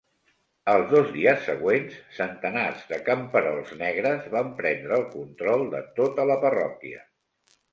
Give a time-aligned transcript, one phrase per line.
[0.71, 6.43] Els dos dies següents, centenars de camperols negres van prendre el control de tota la
[6.47, 7.07] parròquia.